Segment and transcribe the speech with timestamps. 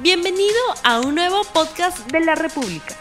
[0.00, 2.94] Bienvenido a un nuevo podcast de la República.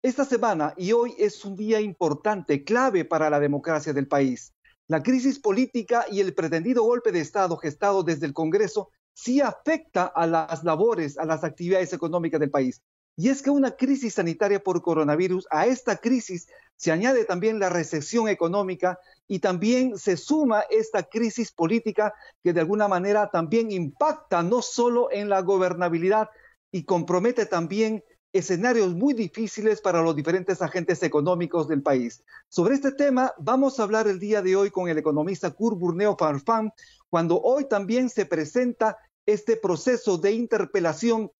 [0.02, 4.55] Esta semana y hoy es un día importante, clave para la democracia del país.
[4.88, 10.04] La crisis política y el pretendido golpe de Estado gestado desde el Congreso sí afecta
[10.04, 12.82] a las labores, a las actividades económicas del país.
[13.16, 17.70] Y es que una crisis sanitaria por coronavirus, a esta crisis se añade también la
[17.70, 22.14] recesión económica y también se suma esta crisis política
[22.44, 26.28] que de alguna manera también impacta no solo en la gobernabilidad
[26.70, 28.04] y compromete también
[28.36, 32.22] escenarios muy difíciles para los diferentes agentes económicos del país.
[32.48, 36.16] Sobre este tema vamos a hablar el día de hoy con el economista Kurt Burneo
[36.18, 36.72] Farfán,
[37.08, 41.30] cuando hoy también se presenta este proceso de interpelación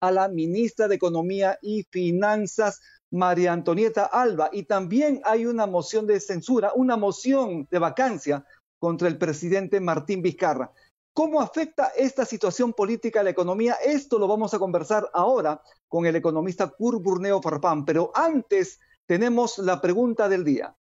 [0.00, 6.06] a la ministra de Economía y Finanzas, María Antonieta Alba, y también hay una moción
[6.06, 8.44] de censura, una moción de vacancia
[8.78, 10.72] contra el presidente Martín Vizcarra.
[11.12, 13.74] ¿Cómo afecta esta situación política a la economía?
[13.84, 17.84] Esto lo vamos a conversar ahora con el economista Kurt Burneo Farfán.
[17.84, 20.76] Pero antes tenemos la pregunta del día.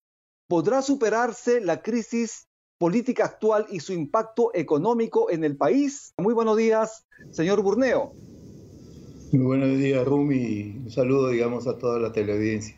[0.48, 6.14] ¿Podrá superarse la crisis política actual y su impacto económico en el país?
[6.18, 8.14] Muy buenos días, señor Burneo.
[9.32, 10.82] Muy buenos días, Rumi.
[10.86, 12.76] Un saludo, digamos, a toda la teleaudiencia.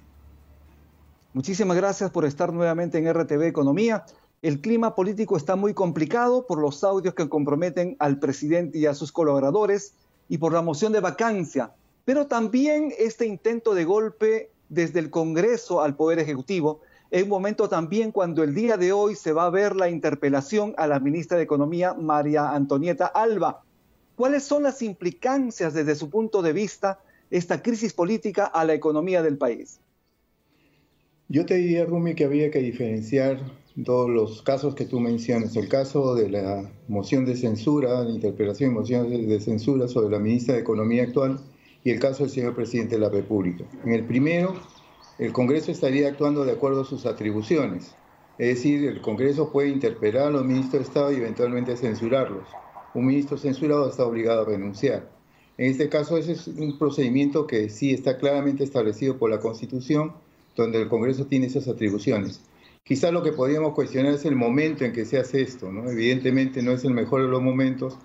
[1.34, 4.04] Muchísimas gracias por estar nuevamente en RTV Economía.
[4.42, 8.96] El clima político está muy complicado por los audios que comprometen al presidente y a
[8.96, 9.94] sus colaboradores
[10.30, 11.74] y por la moción de vacancia,
[12.06, 16.82] pero también este intento de golpe desde el Congreso al Poder Ejecutivo,
[17.12, 20.74] en un momento también cuando el día de hoy se va a ver la interpelación
[20.78, 23.62] a la ministra de Economía, María Antonieta Alba.
[24.16, 29.22] ¿Cuáles son las implicancias desde su punto de vista esta crisis política a la economía
[29.22, 29.80] del país?
[31.28, 35.56] Yo te diría, Rumi, que había que diferenciar todos los casos que tú mencionas.
[35.56, 40.20] El caso de la moción de censura, la interpelación y moción de censura sobre la
[40.20, 41.40] ministra de Economía actual
[41.84, 43.64] y el caso del señor presidente de la República.
[43.84, 44.54] En el primero,
[45.20, 47.96] el Congreso estaría actuando de acuerdo a sus atribuciones.
[48.38, 52.48] Es decir, el Congreso puede interpelar a los ministros de Estado y eventualmente censurarlos.
[52.94, 55.10] Un ministro censurado está obligado a renunciar.
[55.58, 60.14] En este caso, ese es un procedimiento que sí está claramente establecido por la Constitución
[60.56, 62.42] donde el Congreso tiene esas atribuciones.
[62.84, 65.90] Quizá lo que podríamos cuestionar es el momento en que se hace esto, ¿no?
[65.90, 67.98] Evidentemente no es el mejor de los momentos.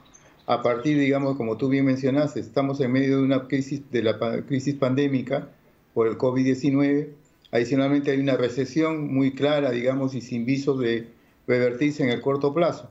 [0.47, 4.19] A partir, digamos, como tú bien mencionaste, estamos en medio de una crisis, de la
[4.47, 5.49] crisis pandémica
[5.95, 7.09] por el COVID-19.
[7.51, 11.09] Adicionalmente hay una recesión muy clara, digamos, y sin visos de
[11.47, 12.91] revertirse en el corto plazo.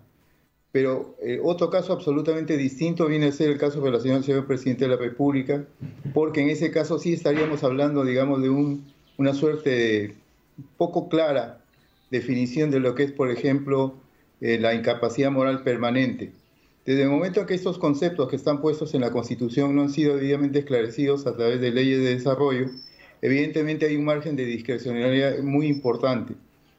[0.71, 4.85] Pero eh, otro caso absolutamente distinto viene a ser el caso relacionado al señor presidente
[4.85, 5.63] de la República,
[6.13, 8.83] porque en ese caso sí estaríamos hablando, digamos, de un
[9.17, 10.15] una suerte
[10.77, 11.61] poco clara
[12.15, 13.95] definición de lo que es, por ejemplo,
[14.41, 16.31] eh, la incapacidad moral permanente.
[16.85, 19.89] Desde el momento en que estos conceptos que están puestos en la Constitución no han
[19.89, 22.69] sido debidamente esclarecidos a través de leyes de desarrollo,
[23.21, 26.35] evidentemente hay un margen de discrecionalidad muy importante.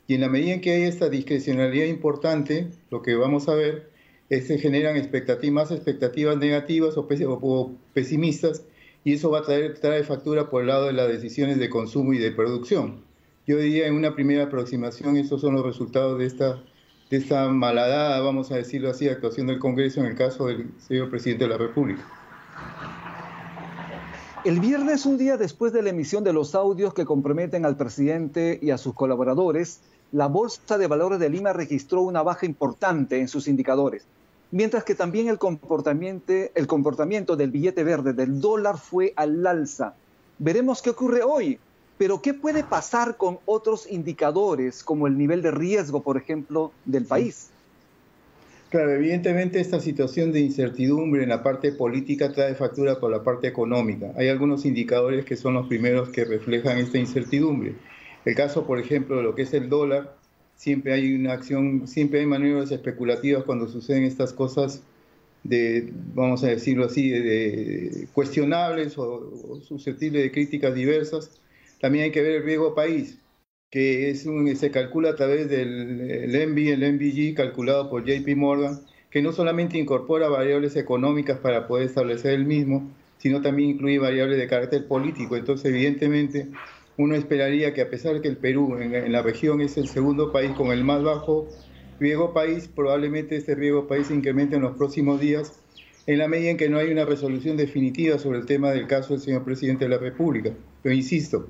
[0.06, 3.90] Y en la medida en que hay esta discrecionalidad importante, lo que vamos a ver
[4.30, 8.62] es que generan expectativas, más expectativas negativas o, o pesimistas
[9.02, 12.18] y eso va a traer factura por el lado de las decisiones de consumo y
[12.18, 13.04] de producción.
[13.46, 16.60] Yo diría en una primera aproximación, estos son los resultados de esta,
[17.10, 21.10] de esta malhadada, vamos a decirlo así, actuación del Congreso en el caso del señor
[21.10, 22.02] presidente de la República.
[24.44, 28.58] El viernes, un día después de la emisión de los audios que comprometen al presidente
[28.60, 29.80] y a sus colaboradores,
[30.12, 34.06] la Bolsa de Valores de Lima registró una baja importante en sus indicadores
[34.50, 39.94] mientras que también el comportamiento, el comportamiento del billete verde, del dólar, fue al alza.
[40.38, 41.58] Veremos qué ocurre hoy,
[41.98, 47.04] pero ¿qué puede pasar con otros indicadores, como el nivel de riesgo, por ejemplo, del
[47.04, 47.48] país?
[48.68, 53.46] Claro, evidentemente esta situación de incertidumbre en la parte política trae factura por la parte
[53.46, 54.12] económica.
[54.16, 57.74] Hay algunos indicadores que son los primeros que reflejan esta incertidumbre.
[58.24, 60.16] El caso, por ejemplo, de lo que es el dólar,
[60.56, 64.82] siempre hay una acción, siempre hay maniobras especulativas cuando suceden estas cosas
[65.44, 71.30] de, vamos a decirlo así, de, cuestionables o, susceptibles de críticas diversas.
[71.80, 73.18] También hay que ver el riesgo país,
[73.70, 78.80] que es un, se calcula a través del el el MBG, calculado por JP Morgan,
[79.10, 84.38] que no solamente incorpora variables económicas para poder establecer el mismo, sino también incluye variables
[84.38, 85.36] de carácter político.
[85.36, 86.48] Entonces, evidentemente,
[86.96, 90.32] uno esperaría que a pesar de que el Perú en, la región es el segundo
[90.32, 91.48] país con el más bajo
[92.00, 95.60] riesgo país, probablemente este riesgo país se incremente en los próximos días
[96.06, 99.12] en la medida en que no hay una resolución definitiva sobre el tema del caso
[99.12, 100.52] del señor presidente de la República.
[100.82, 101.48] Pero insisto,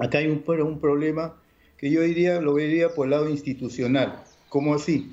[0.00, 1.34] acá hay un, un problema
[1.78, 4.22] que yo diría, lo vería por el lado institucional.
[4.48, 5.12] ¿Cómo así?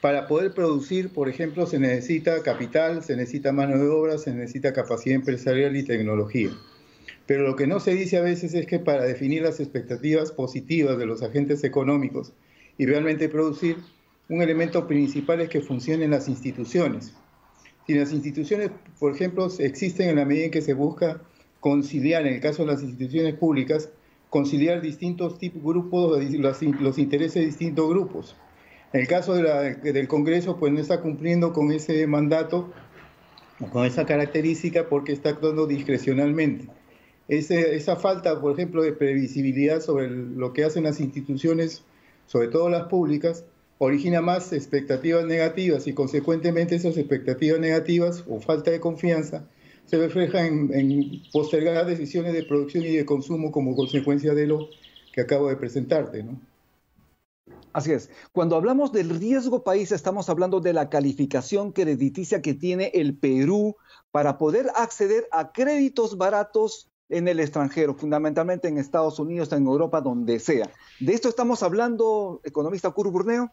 [0.00, 4.72] Para poder producir, por ejemplo, se necesita capital, se necesita mano de obra, se necesita
[4.72, 6.50] capacidad empresarial y tecnología.
[7.26, 10.98] Pero lo que no se dice a veces es que para definir las expectativas positivas
[10.98, 12.32] de los agentes económicos
[12.76, 13.78] y realmente producir,
[14.28, 17.14] un elemento principal es que funcionen las instituciones.
[17.86, 21.20] Si las instituciones, por ejemplo, existen en la medida en que se busca
[21.60, 23.90] conciliar, en el caso de las instituciones públicas,
[24.34, 28.34] conciliar distintos tipos, grupos, los, intereses de distintos grupos.
[28.92, 32.72] En el caso del Congreso, pues no está cumpliendo con ese mandato,
[33.70, 36.66] con esa característica, porque está actuando discrecionalmente
[37.28, 41.84] esa falta, por ejemplo, de previsibilidad sobre lo que hacen las instituciones,
[42.26, 43.44] sobre todo las públicas,
[43.78, 49.44] origina más expectativas negativas y consecuentemente esas expectativas negativas o falta de confianza
[49.86, 54.68] se refleja en, en postergar decisiones de producción y de consumo como consecuencia de lo
[55.12, 56.40] que acabo de presentarte, ¿no?
[57.72, 58.08] Así es.
[58.32, 63.76] Cuando hablamos del riesgo país, estamos hablando de la calificación crediticia que tiene el Perú
[64.12, 70.00] para poder acceder a créditos baratos en el extranjero, fundamentalmente en Estados Unidos, en Europa,
[70.00, 70.70] donde sea.
[71.00, 73.50] ¿De esto estamos hablando, economista Kuru Burneo?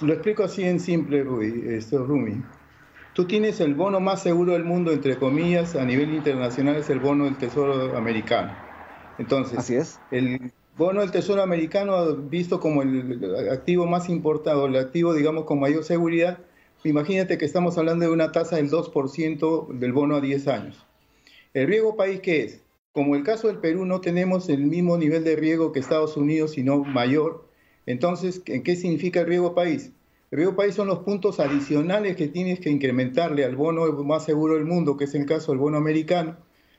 [0.00, 2.42] Lo explico así en simple, Rui, esto, Rumi.
[3.14, 6.98] Tú tienes el bono más seguro del mundo, entre comillas, a nivel internacional es el
[6.98, 8.52] bono del Tesoro americano.
[9.18, 10.00] Entonces, así es.
[10.10, 15.60] el bono del Tesoro americano, visto como el activo más importado, el activo, digamos, con
[15.60, 16.38] mayor seguridad,
[16.82, 20.84] imagínate que estamos hablando de una tasa del 2% del bono a 10 años.
[21.52, 22.64] ¿El riesgo país qué es?
[22.90, 26.52] Como el caso del Perú no tenemos el mismo nivel de riesgo que Estados Unidos,
[26.52, 27.48] sino mayor,
[27.86, 29.92] entonces, ¿en qué significa el riesgo país?
[30.34, 34.54] El riesgo país son los puntos adicionales que tienes que incrementarle al bono más seguro
[34.54, 36.36] del mundo, que es el caso del bono americano,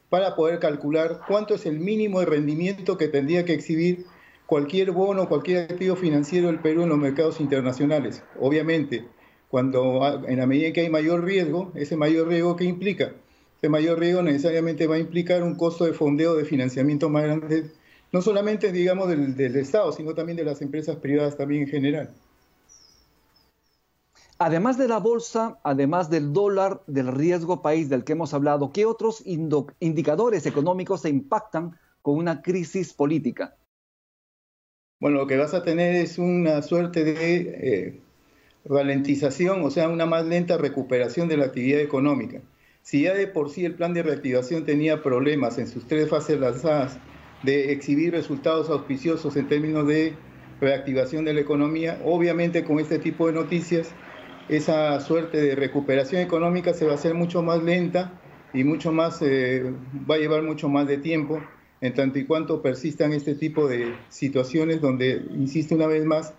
[0.09, 4.07] para poder calcular cuánto es el mínimo de rendimiento que tendría que exhibir
[4.45, 8.21] cualquier bono, cualquier activo financiero del Perú en los mercados internacionales.
[8.41, 9.05] Obviamente,
[9.47, 13.13] cuando en la medida que hay mayor riesgo, ese mayor riesgo ¿qué implica?
[13.55, 17.71] Este mayor riesgo necesariamente va a implicar un costo de fondeo de financiamiento más grande,
[18.11, 22.13] no solamente, digamos, del, del Estado, sino también de las empresas privadas también en general.
[24.37, 28.85] Además de la bolsa, además del dólar, del riesgo país del que hemos hablado, ¿qué
[28.85, 33.55] otros indicadores económicos se impactan con una crisis política?
[34.99, 38.01] Bueno, lo que vas a tener es una suerte de eh,
[38.65, 42.41] ralentización, o sea, una más lenta recuperación de la actividad económica.
[42.81, 46.39] Si ya de por sí el plan de reactivación tenía problemas en sus tres fases
[46.39, 46.97] lanzadas
[47.43, 50.13] de exhibir resultados auspiciosos en términos de
[50.59, 53.91] reactivación de la economía, obviamente con este tipo de noticias
[54.49, 58.13] esa suerte de recuperación económica se va a hacer mucho más lenta
[58.53, 59.63] y mucho más, eh,
[60.09, 61.41] va a llevar mucho más de tiempo,
[61.81, 66.33] en tanto y cuanto persistan este tipo de situaciones donde, insisto una vez más,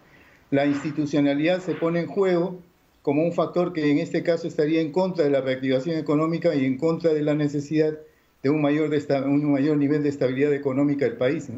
[0.50, 2.61] la institucionalidad se pone en juego
[3.02, 6.64] como un factor que en este caso estaría en contra de la reactivación económica y
[6.64, 7.97] en contra de la necesidad
[8.42, 8.90] de un mayor,
[9.26, 11.49] un mayor nivel de estabilidad económica del país.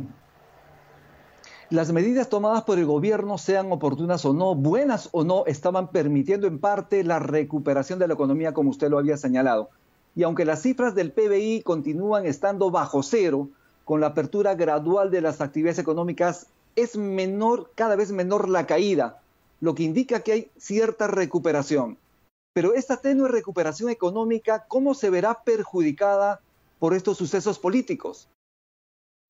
[1.70, 6.46] Las medidas tomadas por el gobierno, sean oportunas o no, buenas o no, estaban permitiendo
[6.46, 9.68] en parte la recuperación de la economía, como usted lo había señalado.
[10.14, 13.50] Y aunque las cifras del PBI continúan estando bajo cero,
[13.84, 19.20] con la apertura gradual de las actividades económicas, es menor, cada vez menor la caída
[19.60, 21.98] lo que indica que hay cierta recuperación.
[22.52, 26.40] Pero esta tenue recuperación económica, ¿cómo se verá perjudicada
[26.78, 28.28] por estos sucesos políticos?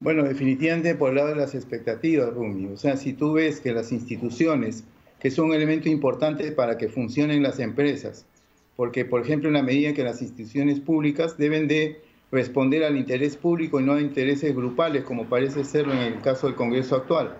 [0.01, 2.67] Bueno, definitivamente por el lado de las expectativas, Rumi.
[2.67, 4.85] O sea, si tú ves que las instituciones,
[5.19, 8.25] que son un elemento importante para que funcionen las empresas,
[8.77, 12.01] porque, por ejemplo, en la medida que las instituciones públicas deben de
[12.31, 16.47] responder al interés público y no a intereses grupales, como parece serlo en el caso
[16.47, 17.37] del Congreso actual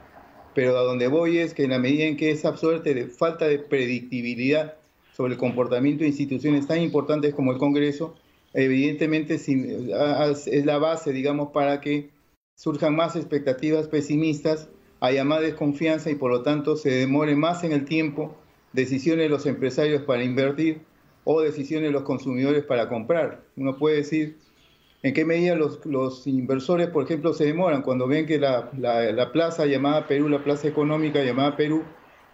[0.59, 3.47] pero a donde voy es que en la medida en que esa suerte de falta
[3.47, 4.75] de predictibilidad
[5.17, 8.17] sobre el comportamiento de instituciones tan importantes como el Congreso,
[8.55, 12.11] evidentemente es la base, digamos, para que
[12.59, 17.71] surjan más expectativas pesimistas, haya más desconfianza y por lo tanto se demore más en
[17.71, 18.37] el tiempo
[18.73, 20.81] decisiones de los empresarios para invertir
[21.23, 23.45] o decisiones de los consumidores para comprar.
[23.57, 24.39] Uno puede decir
[25.05, 28.73] en qué medida los, inversores, por ejemplo, se demoran cuando ven que la,
[29.33, 31.85] plaza llamada Perú, la plaza económica llamada Perú,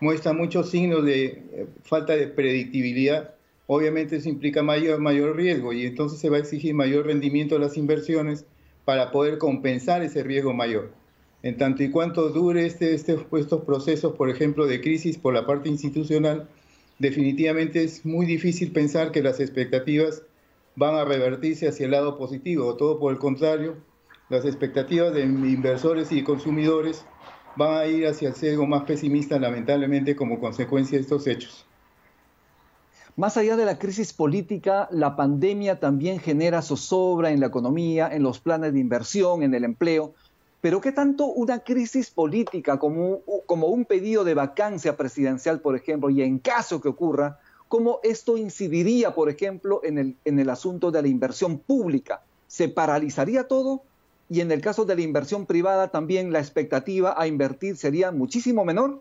[0.00, 3.35] muestra muchos signos de eh, falta de predictibilidad.
[3.66, 7.61] Obviamente eso implica mayor, mayor riesgo y entonces se va a exigir mayor rendimiento de
[7.61, 8.47] las inversiones
[8.85, 10.93] para poder compensar ese riesgo mayor.
[11.43, 15.47] En tanto y cuanto dure este, este, estos procesos, por ejemplo, de crisis por la
[15.47, 16.49] parte institucional,
[16.99, 20.23] definitivamente es muy difícil pensar que las expectativas
[20.76, 23.76] van a revertirse hacia el lado positivo, todo por el contrario,
[24.31, 27.05] las expectativas de inversores y consumidores
[27.57, 31.67] van a ir hacia el sesgo más pesimista, lamentablemente, como consecuencia de estos hechos.
[33.16, 38.25] Más allá de la crisis política, la pandemia también genera zozobra en la economía, en
[38.25, 40.14] los planes de inversión, en el empleo.
[40.61, 46.23] Pero ¿qué tanto una crisis política como, un pedido de vacancia presidencial, por ejemplo, y
[46.23, 51.59] en caso que ocurra, cómo esto incidiría, por ejemplo, en el asunto de la inversión
[51.59, 52.23] pública?
[52.49, 53.83] ¿Se paralizaría todo?
[54.28, 58.64] Y en el caso de la inversión privada también la expectativa a invertir sería muchísimo
[58.64, 59.00] menor.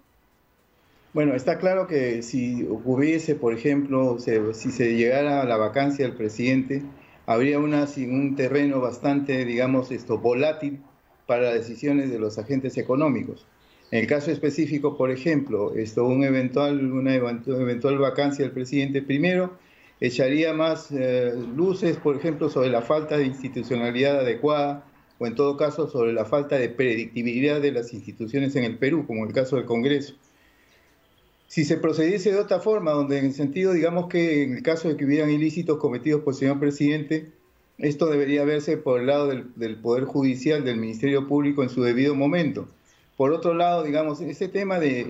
[1.14, 6.16] Bueno, está claro que si ocurriese, por ejemplo, si se llegara a la vacancia del
[6.16, 6.82] presidente,
[7.28, 10.82] habría una, un terreno bastante, digamos, esto, volátil
[11.28, 13.46] para las decisiones de los agentes económicos.
[13.92, 19.56] En el caso específico, por ejemplo, esto, un eventual, una eventual vacancia del presidente, primero,
[20.00, 24.84] echaría más eh, luces, por ejemplo, sobre la falta de institucionalidad adecuada
[25.20, 29.06] o en todo caso sobre la falta de predictibilidad de las instituciones en el Perú,
[29.06, 30.16] como el caso del Congreso
[31.54, 34.90] si se procediese de otra forma, donde en el sentido, digamos que en el caso
[34.90, 37.30] de que hubieran ilícitos cometidos por el señor presidente,
[37.78, 42.16] esto debería verse por el lado del, Poder Judicial, del Ministerio Público en su debido
[42.16, 42.68] momento.
[43.18, 45.06] Por otro lado, digamos, ese tema de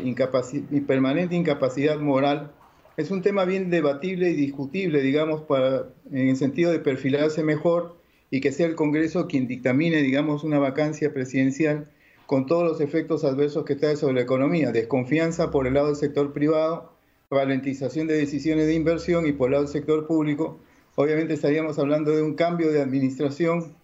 [0.85, 2.51] permanente incapacidad moral
[2.97, 7.95] es un tema bien debatible y discutible, digamos, para, en el sentido de perfilarse mejor
[8.31, 11.87] y que sea el Congreso quien dictamine, digamos, una vacancia presidencial
[12.25, 15.95] con todos los efectos adversos que trae sobre la economía, desconfianza por el lado del
[15.95, 16.93] sector privado,
[17.29, 20.59] ralentización de decisiones de inversión y por el lado del sector público,
[20.95, 23.75] obviamente estaríamos hablando de un cambio de administración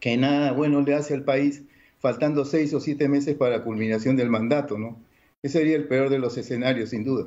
[0.00, 1.64] que nada bueno le hace al país,
[1.98, 5.00] faltando seis o siete meses para la culminación del mandato, ¿no?
[5.42, 7.26] Ese sería el peor de los escenarios, sin duda.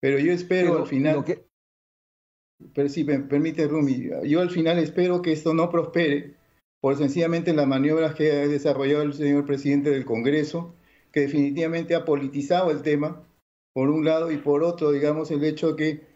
[0.00, 1.24] Pero yo espero al final...
[2.74, 6.34] Pero si me permite, Rumi, yo al final espero que esto no prospere,
[6.80, 10.74] por sencillamente las maniobras que ha desarrollado el señor presidente del Congreso,
[11.12, 13.22] que definitivamente ha politizado el tema,
[13.72, 16.06] por un lado, y por otro, digamos, el hecho de que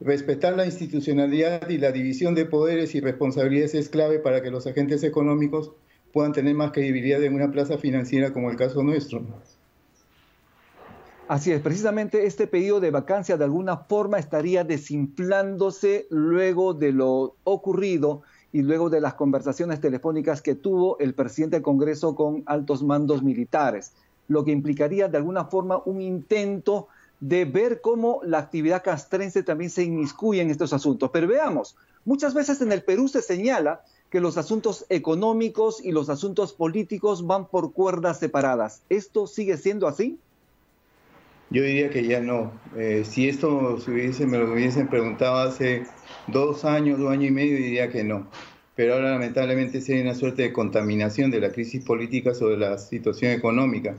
[0.00, 4.66] respetar la institucionalidad y la división de poderes y responsabilidades es clave para que los
[4.66, 5.72] agentes económicos
[6.12, 9.22] puedan tener más credibilidad en una plaza financiera como el caso nuestro.
[11.28, 17.36] Así es, precisamente este pedido de vacancia de alguna forma estaría desinflándose luego de lo
[17.42, 18.22] ocurrido
[18.56, 23.22] y luego de las conversaciones telefónicas que tuvo el presidente del Congreso con altos mandos
[23.22, 23.92] militares,
[24.28, 26.88] lo que implicaría de alguna forma un intento
[27.20, 31.10] de ver cómo la actividad castrense también se inmiscuye en estos asuntos.
[31.12, 36.08] Pero veamos, muchas veces en el Perú se señala que los asuntos económicos y los
[36.08, 38.80] asuntos políticos van por cuerdas separadas.
[38.88, 40.18] ¿Esto sigue siendo así?
[41.50, 42.52] Yo diría que ya no.
[42.76, 45.84] Eh, si esto se hubiese, me lo hubiesen preguntado hace
[46.26, 48.28] dos años, dos años y medio, diría que no.
[48.74, 53.32] Pero ahora lamentablemente sería una suerte de contaminación de la crisis política sobre la situación
[53.32, 53.96] económica.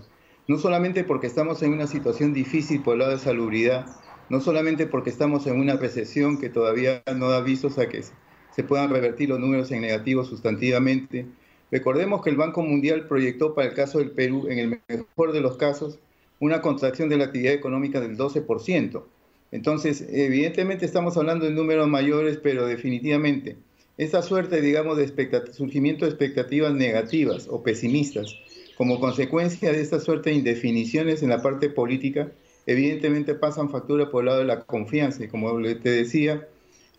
[0.47, 3.85] No solamente porque estamos en una situación difícil por el lado de salubridad,
[4.29, 8.03] no solamente porque estamos en una recesión que todavía no da visos a que
[8.51, 11.25] se puedan revertir los números en negativo sustantivamente.
[11.71, 15.41] Recordemos que el Banco Mundial proyectó para el caso del Perú, en el mejor de
[15.41, 15.99] los casos,
[16.39, 19.03] una contracción de la actividad económica del 12%.
[19.51, 23.55] Entonces, evidentemente estamos hablando de números mayores, pero definitivamente
[23.97, 25.07] esta suerte, digamos, de
[25.53, 28.35] surgimiento de expectativas negativas o pesimistas,
[28.77, 32.31] como consecuencia de esta suerte de indefiniciones en la parte política,
[32.67, 35.23] evidentemente pasan factura por el lado de la confianza.
[35.23, 36.47] Y como te decía,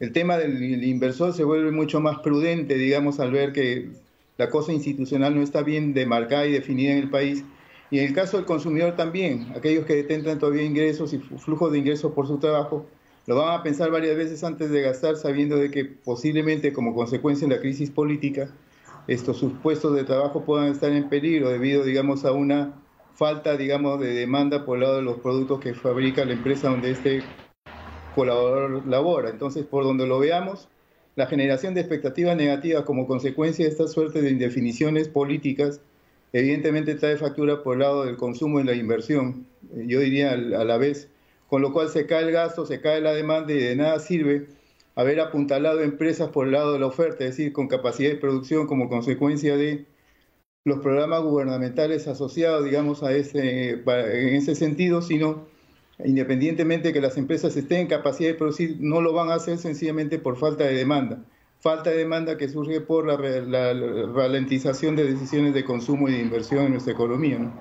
[0.01, 3.91] el tema del inversor se vuelve mucho más prudente, digamos, al ver que
[4.37, 7.45] la cosa institucional no está bien demarcada y definida en el país
[7.91, 11.79] y en el caso del consumidor también, aquellos que detentan todavía ingresos y flujos de
[11.79, 12.87] ingresos por su trabajo,
[13.27, 17.47] lo van a pensar varias veces antes de gastar, sabiendo de que posiblemente como consecuencia
[17.47, 18.51] de la crisis política,
[19.07, 22.75] estos sus puestos de trabajo puedan estar en peligro debido, digamos, a una
[23.15, 26.91] falta, digamos, de demanda por el lado de los productos que fabrica la empresa donde
[26.91, 27.23] este
[28.15, 29.31] colaborador labora.
[29.31, 30.69] Entonces, por donde lo veamos,
[31.17, 35.81] la generación de expectativas negativas como consecuencia de esta suerte de indefiniciones políticas
[36.33, 39.47] evidentemente trae factura por el lado del consumo y la inversión.
[39.87, 41.09] Yo diría a la vez
[41.49, 44.49] con lo cual se cae el gasto, se cae la demanda y de nada sirve
[44.95, 48.67] haber apuntalado empresas por el lado de la oferta, es decir, con capacidad de producción
[48.67, 49.87] como consecuencia de
[50.65, 55.47] los programas gubernamentales asociados, digamos, a ese, en ese sentido, sino
[56.05, 59.59] independientemente de que las empresas estén en capacidad de producir, no lo van a hacer
[59.59, 61.25] sencillamente por falta de demanda.
[61.61, 66.67] Falta de demanda que surge por la, ralentización de decisiones de consumo y de inversión
[66.67, 67.39] en nuestra economía.
[67.39, 67.53] ¿no?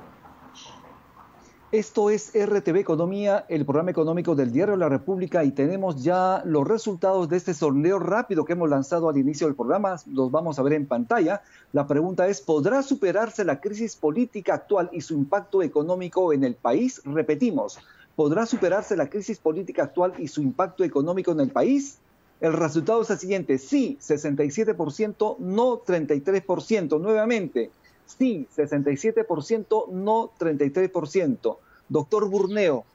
[1.72, 6.42] Esto es RTV Economía, el programa económico del Diario de la República y tenemos ya
[6.46, 9.98] los resultados de este sondeo rápido que hemos lanzado al inicio del programa.
[10.06, 11.42] Los vamos a ver en pantalla.
[11.74, 16.56] La pregunta es, ¿podrá superarse la crisis política actual y su impacto económico en el
[16.56, 17.02] país?
[17.04, 17.80] Repetimos,
[18.16, 21.98] ¿podrá superarse la crisis política actual y su impacto económico en el país?
[22.40, 27.00] El resultado es el siguiente, sí, 67%, no 33%.
[27.00, 27.72] Nuevamente,
[28.08, 31.58] Sí, 67%, no 33%.
[31.90, 32.86] Doctor Burneo,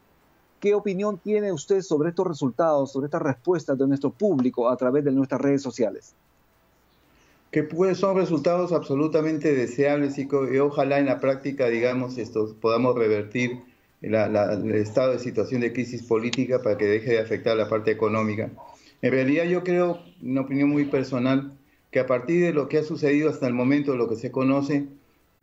[0.59, 5.05] ¿qué opinión tiene usted sobre estos resultados, sobre estas respuestas de nuestro público a través
[5.05, 6.15] de nuestras redes sociales?
[7.51, 10.27] Que pues, son resultados absolutamente deseables y,
[10.59, 13.61] ojalá en la práctica, digamos, estos, podamos revertir
[14.01, 18.51] el estado de situación de crisis política para que deje de afectar la parte económica.
[19.03, 21.59] En realidad yo creo, una opinión muy personal,
[21.91, 24.87] que a partir de lo que ha sucedido hasta el momento, lo que se conoce,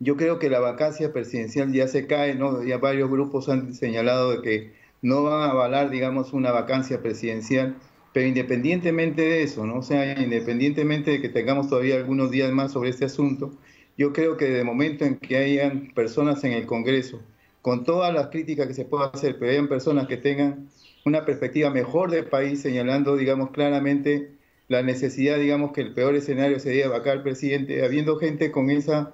[0.00, 2.64] yo creo que la vacancia presidencial ya se cae, ¿no?
[2.64, 7.76] Ya varios grupos han señalado de que no van a avalar, digamos, una vacancia presidencial,
[8.14, 9.76] pero independientemente de eso, ¿no?
[9.78, 13.52] O sea, independientemente de que tengamos todavía algunos días más sobre este asunto,
[13.98, 17.20] yo creo que de momento en que hayan personas en el Congreso,
[17.62, 20.68] con todas las críticas que se pueda hacer, pero hayan personas que tengan
[21.04, 24.32] una perspectiva mejor del país, señalando, digamos, claramente
[24.68, 29.12] la necesidad, digamos, que el peor escenario sería vacar al presidente, habiendo gente con esa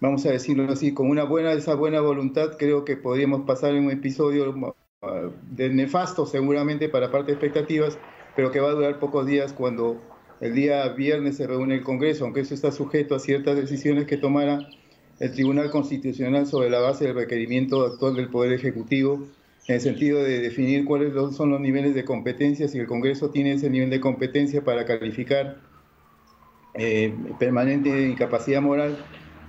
[0.00, 3.86] vamos a decirlo así, con una buena, esa buena voluntad, creo que podríamos pasar en
[3.86, 7.98] un episodio uh, de nefasto seguramente para parte de expectativas,
[8.36, 10.00] pero que va a durar pocos días cuando
[10.40, 14.16] el día viernes se reúne el Congreso, aunque eso está sujeto a ciertas decisiones que
[14.16, 14.68] tomara
[15.20, 19.26] el Tribunal Constitucional sobre la base del requerimiento actual del Poder Ejecutivo,
[19.66, 23.52] en el sentido de definir cuáles son los niveles de competencia, si el Congreso tiene
[23.52, 25.60] ese nivel de competencia para calificar
[26.74, 28.96] eh, permanente incapacidad moral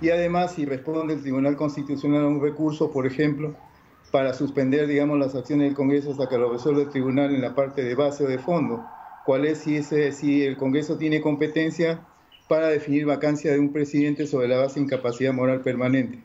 [0.00, 3.54] y además si responde el Tribunal Constitucional a un recurso, por ejemplo,
[4.10, 7.54] para suspender, digamos, las acciones del Congreso hasta que lo resuelva el Tribunal en la
[7.54, 8.84] parte de base o de fondo.
[9.24, 12.00] ¿Cuál es si, el Congreso tiene competencia
[12.50, 16.18] para definir vacancia de un presidente sobre la base de incapacidad moral permanente?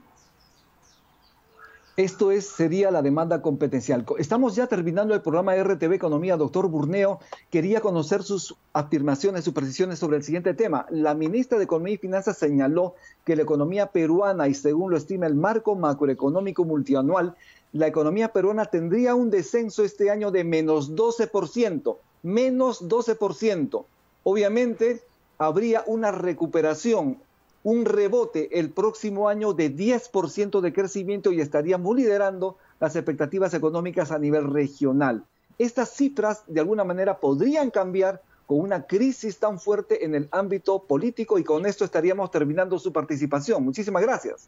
[1.98, 4.04] Esto es, sería la demanda competencial.
[4.18, 6.36] Estamos ya terminando el programa RTV Economía.
[6.36, 7.20] Doctor Burneo,
[7.52, 10.88] quería conocer sus afirmaciones, sus precisiones sobre el siguiente tema.
[10.90, 15.28] La ministra de Economía y Finanzas señaló que la economía peruana, y según lo estima
[15.28, 17.36] el marco macroeconómico multianual,
[17.72, 23.86] la economía peruana tendría un descenso este año de menos 12%, menos 12%.
[24.24, 25.04] Obviamente,
[25.38, 27.18] habría una recuperación
[27.64, 34.12] un rebote el próximo año de 10% de crecimiento y estaríamos liderando las expectativas económicas
[34.12, 35.24] a nivel regional.
[35.58, 40.84] Estas cifras de alguna manera podrían cambiar con una crisis tan fuerte en el ámbito
[40.84, 43.64] político y con esto estaríamos terminando su participación.
[43.64, 44.48] Muchísimas gracias.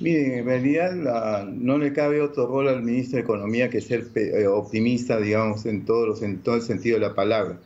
[0.00, 5.18] Mire, en no le cabe otro rol al ministro de Economía que ser eh, optimista,
[5.18, 7.58] digamos, en, en todo el sentido de la palabra.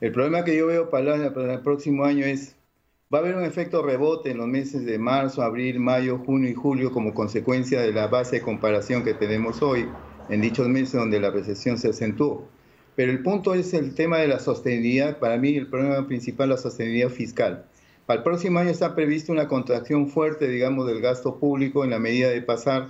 [0.00, 2.58] El problema que yo veo para el próximo año es
[3.12, 6.52] Va a haber un efecto rebote en los meses de marzo, abril, mayo, junio y
[6.52, 9.88] julio como consecuencia de la base de comparación que tenemos hoy
[10.28, 12.46] en dichos meses donde la recesión se acentuó.
[12.96, 15.18] Pero el punto es el tema de la sostenibilidad.
[15.18, 17.64] Para mí el problema principal es la sostenibilidad fiscal.
[18.04, 21.98] Para el próximo año está previsto una contracción fuerte, digamos, del gasto público en la
[21.98, 22.88] medida de pasar,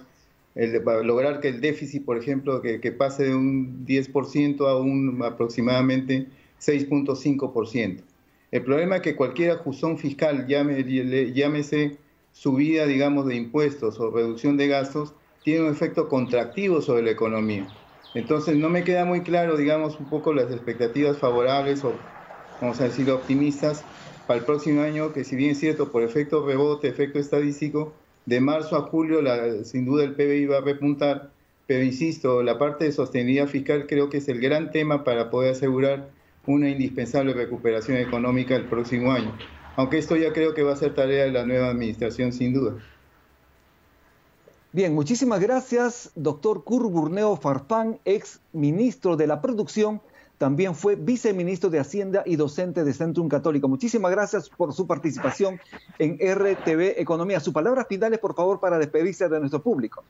[0.57, 5.23] el, para lograr que el déficit, por ejemplo, que pase de un 10% a un
[5.23, 6.27] aproximadamente
[6.61, 8.03] 6.5%.
[8.51, 11.99] El problema es que cualquier ajustón fiscal, llámese
[12.33, 17.69] subida, digamos, de impuestos o reducción de gastos, tiene un efecto contractivo sobre la economía.
[18.15, 21.93] Entonces, no me queda muy claro, digamos, un poco las expectativas favorables o,
[22.61, 23.85] vamos a decir, optimistas
[24.27, 27.93] para el próximo año, que si bien es cierto, por efecto rebote, efecto estadístico,
[28.25, 29.21] de marzo a julio,
[29.65, 31.31] sin duda el PBI va a repuntar,
[31.67, 35.53] pero insisto, la parte de sostenibilidad fiscal creo que es el gran tema para poder
[35.53, 36.11] asegurar
[36.49, 39.37] una indispensable recuperación económica el próximo año,
[39.77, 42.77] aunque esto ya creo que va a ser tarea de la nueva administración sin duda.
[44.73, 50.01] Bien, muchísimas gracias, doctor Curburneo Farfán, ex ministro de la Producción,
[50.39, 53.69] también fue viceministro de Hacienda y docente de Centrum Católico.
[53.69, 55.61] Muchísimas gracias por su participación
[55.99, 57.41] en RTV Economía.
[57.41, 60.05] Sus palabras finales, por favor, para despedirse de nuestro público.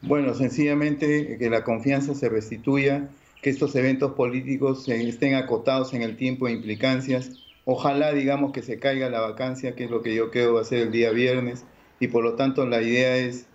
[0.00, 3.08] Bueno, sencillamente que la confianza se restituya,
[3.42, 7.32] que estos eventos políticos estén acotados en el tiempo de implicancias.
[7.64, 10.64] Ojalá, digamos, que se caiga la vacancia, que es lo que yo creo va a
[10.64, 11.64] ser el día viernes,
[11.98, 13.46] y por lo tanto la idea es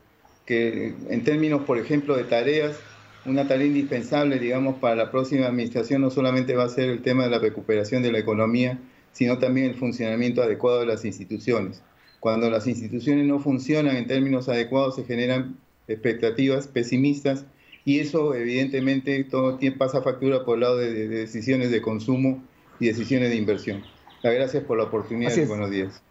[0.46, 2.78] que en términos, por ejemplo, de tareas,
[3.26, 7.24] una tarea indispensable, digamos, para la próxima administración no solamente va a ser el tema
[7.24, 8.80] de la recuperación de la economía,
[9.14, 11.82] sino también el funcionamiento adecuado de las instituciones.
[12.20, 17.46] Cuando las instituciones no funcionan en términos adecuados, se generan expectativas pesimistas
[17.88, 22.44] y eso evidentemente todo pasa factura por el lado de, decisiones de consumo
[22.82, 23.82] y decisiones de inversión.
[24.22, 26.04] Gracias por la oportunidad y buenos días.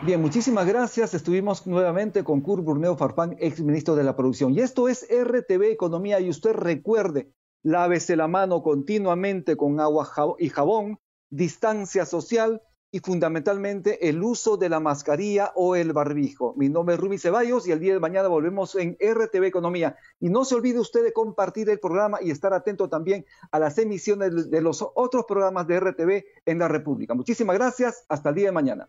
[0.00, 1.12] Bien, muchísimas gracias.
[1.12, 4.54] Estuvimos nuevamente con Kurt Burneo Farfán, ex ministro de la Producción.
[4.54, 6.18] Y esto es RTV Economía.
[6.18, 7.30] Y usted recuerde,
[7.62, 12.62] lávese la mano continuamente con agua y jabón, distancia social
[12.92, 16.54] y fundamentalmente el uso de la mascarilla o el barbijo.
[16.56, 19.96] Mi nombre es Rubí Ceballos y el día de mañana volvemos en RTV Economía.
[20.18, 23.78] Y no se olvide usted de compartir el programa y estar atento también a las
[23.78, 27.14] emisiones de los otros programas de RTV en la República.
[27.14, 28.04] Muchísimas gracias.
[28.08, 28.88] Hasta el día de mañana.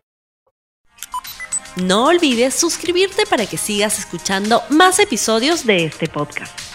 [1.76, 6.71] No olvides suscribirte para que sigas escuchando más episodios de este podcast.